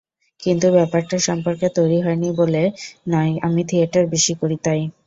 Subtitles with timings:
[0.39, 2.63] কিন্তু ব্যাপারটা সম্পর্ক তৈরি হয়নি বলে
[3.07, 4.81] নয়, আমি থিয়েটার বেশি করি, তাই।